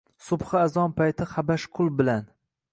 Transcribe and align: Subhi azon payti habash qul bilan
Subhi 0.27 0.57
azon 0.61 0.95
payti 1.01 1.29
habash 1.35 1.69
qul 1.77 1.95
bilan 2.01 2.29